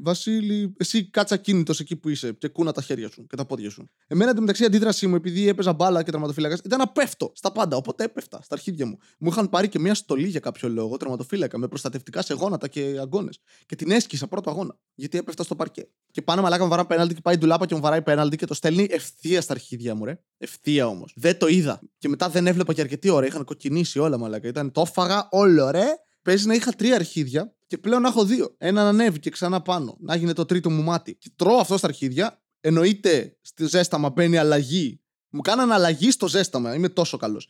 Βασίλη, 0.00 0.74
εσύ 0.78 1.10
κάτσα 1.10 1.36
κίνητο 1.36 1.74
εκεί 1.80 1.96
που 1.96 2.08
είσαι 2.08 2.32
και 2.32 2.48
κούνα 2.48 2.72
τα 2.72 2.82
χέρια 2.82 3.10
σου 3.10 3.26
και 3.26 3.36
τα 3.36 3.44
πόδια 3.44 3.70
σου. 3.70 3.88
Εμένα 4.06 4.30
εντωμεταξύ 4.30 4.62
η 4.62 4.66
αντίδρασή 4.66 5.06
μου, 5.06 5.14
επειδή 5.14 5.48
έπαιζα 5.48 5.72
μπάλα 5.72 6.02
και 6.02 6.10
τερματοφύλακας, 6.10 6.58
ήταν 6.64 6.78
να 6.78 6.88
πέφτω 6.88 7.32
στα 7.34 7.52
πάντα. 7.52 7.76
Οπότε 7.76 8.04
έπεφτα 8.04 8.42
στα 8.42 8.54
αρχίδια 8.54 8.86
μου. 8.86 8.98
Μου 9.18 9.28
είχαν 9.28 9.48
πάρει 9.48 9.68
και 9.68 9.78
μια 9.78 9.94
στολή 9.94 10.26
για 10.26 10.40
κάποιο 10.40 10.68
λόγο, 10.68 10.96
τερματοφύλακα, 10.96 11.58
με 11.58 11.68
προστατευτικά 11.68 12.22
σε 12.22 12.34
γόνατα 12.34 12.68
και 12.68 12.96
αγκώνε. 13.00 13.30
Και 13.66 13.76
την 13.76 13.90
έσκησα 13.90 14.26
πρώτο 14.26 14.50
αγώνα. 14.50 14.78
Γιατί 14.94 15.18
έπεφτα 15.18 15.42
στο 15.42 15.54
παρκέ. 15.54 15.88
Και 16.10 16.22
πάνω 16.22 16.42
μαλάκα 16.42 16.62
μου 16.62 16.70
βαρά 16.70 16.86
πέναλτι 16.86 17.14
και 17.14 17.20
πάει 17.20 17.36
ντουλάπα 17.36 17.66
και 17.66 17.74
μου 17.74 17.80
βαράει 17.80 18.02
πέναλτι 18.02 18.36
και 18.36 18.46
το 18.46 18.54
στέλνει 18.54 18.86
ευθεία 18.90 19.40
στα 19.40 19.52
αρχίδια 19.52 19.94
μου, 19.94 20.04
ρε. 20.04 20.20
Ευθεία 20.38 20.86
όμως. 20.86 21.12
Δεν 21.16 21.38
το 21.38 21.46
είδα. 21.46 21.80
Και 21.98 22.08
μετά 22.08 22.28
δεν 22.28 22.46
έβλεπα 22.46 22.72
και 22.72 22.80
αρκετή 22.80 23.08
ώρα. 23.08 23.26
Είχαν 23.26 23.44
κοκκινήσει 23.44 23.98
όλα 23.98 24.18
μαλάκα. 24.18 24.48
Ήταν 24.48 24.72
το 24.72 24.84
φάγα 24.84 25.28
όλο, 25.30 25.70
ρε. 25.70 25.86
Παίζει 26.22 26.46
να 26.46 26.54
είχα 26.54 26.72
τρία 26.72 26.94
αρχίδια 26.94 27.52
και 27.68 27.78
πλέον 27.78 28.02
να 28.02 28.08
έχω 28.08 28.24
δύο. 28.24 28.54
Ένα 28.58 28.82
να 28.82 28.88
ανέβει 28.88 29.18
και 29.18 29.30
ξανά 29.30 29.62
πάνω. 29.62 29.96
Να 30.00 30.16
γίνει 30.16 30.32
το 30.32 30.44
τρίτο 30.44 30.70
μου 30.70 30.82
μάτι. 30.82 31.14
Και 31.14 31.30
τρώω 31.36 31.56
αυτό 31.56 31.76
στα 31.76 31.86
αρχίδια. 31.86 32.42
Εννοείται 32.60 33.36
στη 33.40 33.66
ζέσταμα 33.66 34.10
μπαίνει 34.10 34.36
αλλαγή. 34.36 35.00
Μου 35.28 35.40
κάνανε 35.40 35.74
αλλαγή 35.74 36.10
στο 36.10 36.28
ζέσταμα. 36.28 36.74
Είμαι 36.74 36.88
τόσο 36.88 37.16
καλός. 37.16 37.48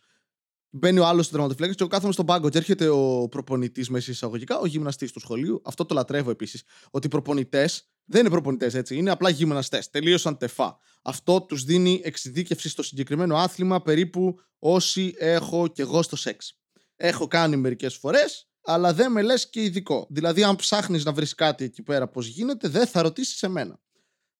Μπαίνει 0.69 0.99
ο 0.99 1.05
άλλος 1.05 1.25
στο 1.25 1.33
τερματοφύλακα 1.33 1.73
και 1.73 1.81
εγώ 1.81 1.91
κάθομαι 1.91 2.13
στον 2.13 2.25
πάγκο. 2.25 2.49
Και 2.49 2.57
έρχεται 2.57 2.87
ο 2.87 3.27
προπονητής 3.31 3.89
μέσα 3.89 4.11
εισαγωγικά, 4.11 4.59
ο 4.59 4.65
γυμναστής 4.65 5.11
του 5.11 5.19
σχολείου. 5.19 5.61
Αυτό 5.65 5.85
το 5.85 5.93
λατρεύω 5.93 6.29
επίσης. 6.29 6.63
Ότι 6.91 7.05
οι 7.07 7.09
προπονητές 7.09 7.89
δεν 8.05 8.19
είναι 8.19 8.29
προπονητές 8.29 8.73
έτσι. 8.73 8.95
Είναι 8.95 9.11
απλά 9.11 9.29
γυμναστές. 9.29 9.89
Τελείωσαν 9.89 10.37
τεφά. 10.37 10.77
Αυτό 11.01 11.41
τους 11.41 11.63
δίνει 11.63 12.01
εξειδίκευση 12.03 12.69
στο 12.69 12.83
συγκεκριμένο 12.83 13.35
άθλημα 13.37 13.81
περίπου 13.81 14.39
όσοι 14.59 15.13
έχω 15.17 15.67
κι 15.67 15.81
εγώ 15.81 16.01
στο 16.01 16.15
σεξ. 16.15 16.59
Έχω 16.95 17.27
κάνει 17.27 17.55
μερικές 17.55 17.95
φορές 17.95 18.48
αλλά 18.69 18.93
δεν 18.93 19.11
με 19.11 19.21
λες 19.21 19.49
και 19.49 19.63
ειδικό. 19.63 20.07
Δηλαδή, 20.09 20.43
αν 20.43 20.55
ψάχνεις 20.55 21.05
να 21.05 21.11
βρεις 21.11 21.35
κάτι 21.35 21.63
εκεί 21.63 21.83
πέρα 21.83 22.07
πώς 22.07 22.27
γίνεται, 22.27 22.67
δεν 22.67 22.87
θα 22.87 23.01
ρωτήσεις 23.01 23.43
εμένα. 23.43 23.79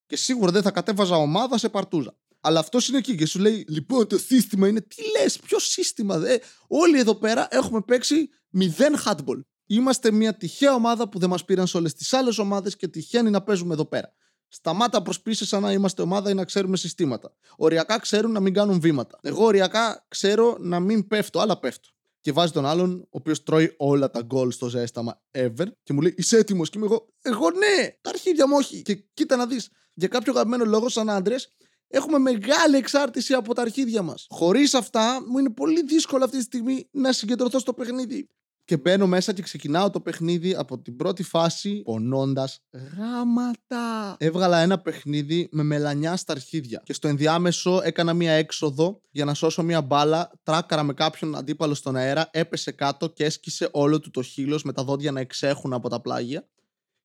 Και 0.06 0.16
σίγουρα 0.16 0.52
δεν 0.52 0.62
θα 0.62 0.72
κατέβαζα 0.72 1.16
ομάδα 1.16 1.58
σε 1.58 1.70
παρτούζα. 1.70 2.18
Αλλά 2.40 2.60
αυτός 2.60 2.88
είναι 2.88 2.98
εκεί 2.98 3.16
και 3.16 3.26
σου 3.26 3.40
λέει: 3.40 3.66
Λοιπόν, 3.68 4.08
το 4.08 4.18
σύστημα 4.18 4.68
είναι. 4.68 4.82
Τι 4.82 5.02
λες, 5.18 5.40
ποιο 5.40 5.60
σύστημα, 5.60 6.18
δε. 6.18 6.38
Όλοι 6.68 7.00
εδώ 7.00 7.16
πέρα 7.16 7.48
έχουμε 7.52 7.82
παίξει 7.82 8.30
μηδέν 8.50 8.96
handball. 9.06 9.40
Είμαστε 9.66 10.12
μια 10.12 10.38
τυχαία 10.38 10.74
ομάδα 10.74 11.10
που 11.10 11.20
δεν 11.20 11.30
μας 11.30 11.46
πήραν 11.46 11.68
σε 11.68 11.78
όλες 11.78 11.94
τις 11.94 12.14
άλλες 12.14 12.38
ομάδες 12.38 12.76
και 12.76 12.88
τυχαίνει 12.88 13.30
να 13.30 13.42
παίζουμε 13.42 13.74
εδώ 13.74 13.86
πέρα. 13.86 14.14
Σταμάτα 14.48 15.02
προσπίσει 15.02 15.46
σαν 15.46 15.62
να 15.62 15.72
είμαστε 15.72 16.02
ομάδα 16.02 16.30
ή 16.30 16.34
να 16.34 16.46
ξέρουμε 16.46 16.78
συστήματα. 16.78 17.34
Οριακά 17.58 18.00
ξέρουν 18.00 18.32
να 18.32 18.40
μην 18.40 18.54
κάνουν 18.54 18.80
βήματα. 18.80 19.20
Εγώ 19.22 19.46
οριακά 19.46 20.06
ξέρω 20.08 20.58
να 20.60 20.80
μην 20.80 21.08
πέφτω, 21.08 21.40
αλλά 21.40 21.60
πέφτω 21.60 21.90
και 22.22 22.32
βάζει 22.32 22.52
τον 22.52 22.66
άλλον, 22.66 23.00
ο 23.02 23.08
οποίος 23.10 23.44
τρώει 23.44 23.74
όλα 23.78 24.10
τα 24.10 24.22
γκολ 24.22 24.52
στο 24.52 24.68
ζέσταμα 24.68 25.22
ever 25.32 25.66
και 25.84 25.94
μου 25.94 26.02
λέει 26.02 26.14
Είσαι 26.18 26.38
έτοιμος. 26.38 26.70
Και 26.70 26.78
είμαι 26.78 26.88
εγώ, 26.88 27.08
Εγώ 27.22 27.52
ναι, 27.52 27.88
τα 28.02 28.10
αρχίδια 28.10 28.48
μου 28.48 28.56
όχι. 28.58 28.82
Και 28.82 28.96
κοίτα 29.14 29.36
να 29.36 29.46
δεις, 29.46 29.70
για 29.94 30.08
κάποιο 30.08 30.32
αγαπημένο 30.32 30.66
λόγο, 30.66 30.90
σαν 30.90 31.10
άντρες, 31.10 31.56
έχουμε 31.88 32.18
μεγάλη 32.18 32.76
εξάρτηση 32.76 33.34
από 33.34 33.54
τα 33.54 33.62
αρχίδια 33.62 34.02
μας. 34.02 34.26
Χωρίς 34.30 34.74
αυτά, 34.74 35.22
μου 35.28 35.38
είναι 35.38 35.50
πολύ 35.50 35.84
δύσκολο 35.84 36.24
αυτή 36.24 36.38
τη 36.38 36.44
στιγμή 36.44 36.90
να 36.92 37.12
συγκεντρωθώ 37.12 37.60
στο 37.60 37.74
παιχνίδι 37.74 38.30
και 38.70 38.78
μπαίνω 38.78 39.08
μέσα 39.08 39.34
και 39.34 39.42
ξεκινάω 39.42 39.90
το 39.90 40.00
παιχνίδι 40.00 40.56
από 40.56 40.80
την 40.80 40.96
πρώτη 40.96 41.24
φάση 41.24 41.82
πονώντας 41.82 42.60
γάματα. 42.98 44.16
Έβγαλα 44.20 44.60
ένα 44.60 44.80
παιχνίδι 44.80 45.50
με 45.52 45.64
μελανιά 45.64 46.16
στα 46.16 46.34
αρχίδια. 46.34 46.82
Και 46.84 46.94
στο 46.94 47.08
ενδιάμεσο 47.08 47.82
έκανα 47.84 48.14
μία 48.14 48.32
έξοδο 48.32 49.02
για 49.12 49.26
να 49.26 49.34
σώσω 49.34 49.64
μία 49.64 49.82
μπάλα. 49.82 50.32
Τράκαρα 50.44 50.84
με 50.84 50.94
κάποιον 50.94 51.36
αντίπαλο 51.36 51.74
στον 51.74 51.96
αέρα, 51.96 52.30
έπεσε 52.32 52.72
κάτω 52.72 53.10
και 53.10 53.24
έσκησε 53.24 53.70
όλο 53.72 54.00
του 54.00 54.10
το 54.10 54.22
χείλος 54.22 54.64
με 54.64 54.74
τα 54.74 54.84
δόντια 54.84 55.12
να 55.12 55.20
εξέχουν 55.20 55.74
από 55.74 55.90
τα 55.90 56.02
πλάγια 56.02 56.48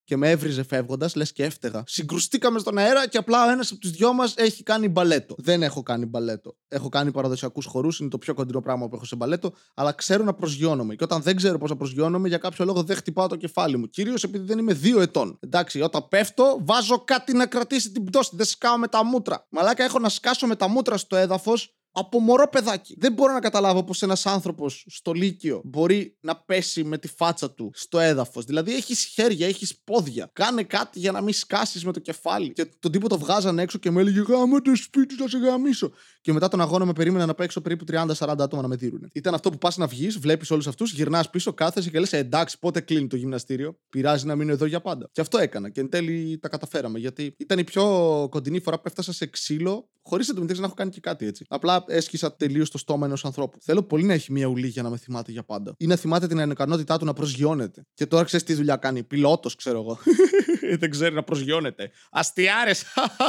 και 0.04 0.16
με 0.16 0.30
έβριζε 0.30 0.62
φεύγοντας, 0.62 1.14
λες 1.14 1.32
και 1.32 1.44
έφταιγα. 1.44 1.82
Συγκρουστήκαμε 1.86 2.58
στον 2.58 2.78
αέρα 2.78 3.08
και 3.08 3.18
απλά 3.18 3.46
ο 3.46 3.50
ένας 3.50 3.70
από 3.70 3.80
τους 3.80 3.90
δυο 3.90 4.12
μας 4.12 4.34
έχει 4.36 4.62
κάνει 4.62 4.88
μπαλέτο. 4.88 5.34
Δεν 5.38 5.62
έχω 5.62 5.82
κάνει 5.82 6.06
μπαλέτο. 6.06 6.56
Έχω 6.68 6.88
κάνει 6.88 7.10
παραδοσιακούς 7.10 7.66
χορούς, 7.66 8.00
είναι 8.00 8.08
το 8.08 8.18
πιο 8.18 8.34
κοντινό 8.34 8.60
πράγμα 8.60 8.88
που 8.88 8.94
έχω 8.94 9.04
σε 9.04 9.16
μπαλέτο, 9.16 9.52
αλλά 9.74 9.92
ξέρω 9.92 10.24
να 10.24 10.34
προσγειώνομαι. 10.34 10.94
Και 10.94 11.04
όταν 11.04 11.22
δεν 11.22 11.36
ξέρω 11.36 11.58
πώς 11.58 11.70
να 11.70 11.76
προσγειώνομαι, 11.76 12.28
για 12.28 12.38
κάποιο 12.38 12.64
λόγο 12.64 12.82
δεν 12.82 12.96
χτυπάω 12.96 13.26
το 13.26 13.36
κεφάλι 13.36 13.76
μου. 13.76 13.86
Κυρίως 13.86 14.24
επειδή 14.24 14.44
δεν 14.44 14.58
είμαι 14.58 14.72
δύο 14.72 15.00
ετών. 15.00 15.38
Εντάξει, 15.40 15.80
όταν 15.80 16.08
πέφτω, 16.08 16.58
βάζω 16.60 17.04
κάτι 17.04 17.32
να 17.32 17.46
κρατήσει 17.46 17.90
την 17.90 18.04
πτώση. 18.04 18.30
Δεν 18.32 18.46
σκάω 18.46 18.78
με 18.78 18.88
τα 18.88 19.04
μούτρα. 19.04 19.46
Μαλάκα 19.50 19.84
έχω 19.84 19.98
να 19.98 20.08
σκάσω 20.08 20.46
με 20.46 20.56
τα 20.56 20.68
μούτρα 20.68 20.96
στο 20.96 21.16
έδαφος 21.16 21.74
από 21.96 22.20
μωρό 22.20 22.48
παιδάκι. 22.48 22.96
Δεν 22.98 23.12
μπορώ 23.12 23.32
να 23.32 23.40
καταλάβω 23.40 23.84
πως 23.84 24.02
ένας 24.02 24.26
άνθρωπος 24.26 24.84
στο 24.88 25.12
Λύκειο 25.12 25.60
μπορεί 25.64 26.16
να 26.20 26.36
πέσει 26.36 26.84
με 26.84 26.98
τη 26.98 27.08
φάτσα 27.08 27.50
του 27.50 27.70
στο 27.74 27.98
έδαφος. 27.98 28.44
Δηλαδή 28.44 28.74
έχεις 28.74 29.04
χέρια, 29.04 29.46
έχεις 29.46 29.76
πόδια. 29.84 30.30
Κάνε 30.32 30.62
κάτι 30.62 30.98
για 30.98 31.12
να 31.12 31.20
μην 31.20 31.34
σκάσεις 31.34 31.84
με 31.84 31.92
το 31.92 32.00
κεφάλι. 32.00 32.52
Και 32.52 32.64
τον 32.78 32.90
τύπο 32.90 33.08
το 33.08 33.18
βγάζανε 33.18 33.62
έξω 33.62 33.78
και 33.78 33.90
μου 33.90 33.98
έλεγε 33.98 34.20
Γάμο 34.20 34.60
το 34.60 34.76
σπίτι, 34.76 35.14
θα 35.14 35.28
σε 35.28 35.38
γαμίσω. 35.38 35.92
Και 36.20 36.32
μετά 36.32 36.48
τον 36.48 36.60
αγώνα 36.60 36.84
με 36.84 36.92
περίμενα 36.92 37.26
να 37.26 37.34
παίξω 37.34 37.60
περίπου 37.60 37.84
30-40 37.92 38.34
άτομα 38.38 38.62
να 38.62 38.68
με 38.68 38.76
δίνουν. 38.76 39.10
Ήταν 39.12 39.34
αυτό 39.34 39.50
που 39.50 39.58
πας 39.58 39.76
να 39.76 39.86
βγεις, 39.86 40.18
βλέπεις 40.18 40.50
όλους 40.50 40.66
αυτούς, 40.66 40.92
γυρνάς 40.92 41.30
πίσω, 41.30 41.52
κάθεσαι 41.52 41.90
και 41.90 41.98
λες 42.00 42.12
εντάξει, 42.12 42.58
πότε 42.58 42.80
κλείνει 42.80 43.06
το 43.06 43.16
γυμναστήριο; 43.16 43.78
Πειράζει 43.88 44.26
να 44.26 44.34
μείνω 44.34 44.52
εδώ 44.52 44.64
για 44.64 44.80
πάντα. 44.80 45.08
Και 45.12 45.20
αυτό 45.20 45.38
έκανα. 45.38 45.70
Και 45.70 45.80
εν 45.80 45.88
τέλει 45.88 46.38
τα 46.38 46.48
καταφέραμε. 46.48 46.98
Γιατί 46.98 47.34
ήταν 47.38 47.58
η 47.58 47.64
πιο 47.64 47.84
κοντινή 48.30 48.60
φορά 48.60 48.76
που 48.76 48.82
έφτασα 48.86 49.12
σε 49.12 49.26
ξύλο, 49.26 49.88
χωρίς 50.02 50.28
να 50.28 50.34
το 50.34 50.54
να 50.54 50.64
έχω 50.64 50.74
κάνει 50.74 50.90
και 50.90 51.00
κάτι 51.00 51.26
έτσι. 51.26 51.44
Απλά 51.48 51.83
έσκυσα 51.86 52.36
τελείως 52.36 52.70
το 52.70 52.78
στόμα 52.78 53.06
ενός 53.06 53.24
ανθρώπου. 53.24 53.58
Θέλω 53.60 53.82
πολύ 53.82 54.04
να 54.04 54.12
έχει 54.12 54.32
μια 54.32 54.46
ουλή 54.46 54.66
για 54.66 54.82
να 54.82 54.90
με 54.90 54.96
θυμάται 54.96 55.32
για 55.32 55.44
πάντα. 55.44 55.74
Ή 55.78 55.86
να 55.86 55.96
θυμάται 55.96 56.26
την 56.26 56.40
ανεκανότητά 56.40 56.98
του 56.98 57.04
να 57.04 57.12
προσγειώνεται. 57.12 57.86
Και 57.94 58.06
τώρα 58.06 58.24
ξέρεις 58.24 58.46
τι 58.46 58.54
δουλειά 58.54 58.76
κάνει. 58.76 59.02
Πιλότος, 59.02 59.54
ξέρω 59.54 59.78
εγώ. 59.80 59.98
Δεν 60.78 60.90
ξέρει 60.90 61.14
να 61.14 61.22
προσγειώνεται. 61.22 61.90
Αστιάρες! 62.10 62.84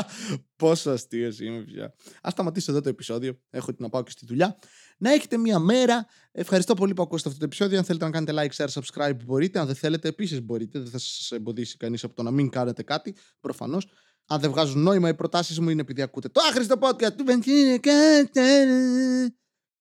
Πόσο 0.55 0.91
αστείος 0.91 1.39
είμαι 1.39 1.63
πια. 1.63 1.93
Α 2.21 2.29
σταματήσω 2.29 2.71
εδώ 2.71 2.81
το 2.81 2.89
επεισόδιο. 2.89 3.39
Έχω 3.49 3.67
την 3.73 3.77
να 3.79 3.89
πάω 3.89 4.03
και 4.03 4.11
στη 4.11 4.25
δουλειά. 4.25 4.57
Να 4.97 5.13
έχετε 5.13 5.37
μία 5.37 5.59
μέρα. 5.59 6.05
Ευχαριστώ 6.31 6.73
πολύ 6.73 6.93
που 6.93 7.01
ακούσατε 7.01 7.27
αυτό 7.27 7.39
το 7.39 7.45
επεισόδιο. 7.45 7.77
Αν 7.77 7.83
θέλετε 7.83 8.05
να 8.05 8.11
κάνετε 8.11 8.33
like, 8.35 8.65
share, 8.65 8.81
subscribe, 8.81 9.15
μπορείτε. 9.25 9.59
Αν 9.59 9.65
δεν 9.65 9.75
θέλετε, 9.75 10.07
επίσης 10.07 10.41
μπορείτε. 10.41 10.79
Δεν 10.79 10.89
θα 10.89 10.97
σας 10.97 11.31
εμποδίσει 11.31 11.77
κανείς 11.77 12.03
από 12.03 12.15
το 12.15 12.23
να 12.23 12.31
μην 12.31 12.49
κάνετε 12.49 12.83
κάτι. 12.83 13.15
Προφανώς. 13.39 13.87
Αν 14.27 14.39
δεν 14.39 14.51
βγάζουν 14.51 14.81
νόημα, 14.81 15.09
οι 15.09 15.13
προτάσεις 15.13 15.59
μου 15.59 15.69
είναι 15.69 15.81
επειδή 15.81 16.01
ακούτε 16.01 16.29
το 16.29 16.41
άχρηστο 16.49 16.75
podcast 16.79 17.13
του 17.17 17.25
Βεντίνε. 17.25 17.79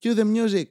Cue 0.02 0.14
the 0.16 0.24
music. 0.24 0.66